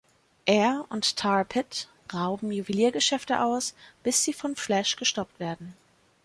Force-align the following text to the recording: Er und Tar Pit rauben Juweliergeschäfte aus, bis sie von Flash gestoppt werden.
Er 0.47 0.85
und 0.89 1.15
Tar 1.15 1.45
Pit 1.45 1.87
rauben 2.11 2.51
Juweliergeschäfte 2.51 3.39
aus, 3.39 3.75
bis 4.01 4.23
sie 4.23 4.33
von 4.33 4.55
Flash 4.55 4.95
gestoppt 4.95 5.39
werden. 5.39 5.75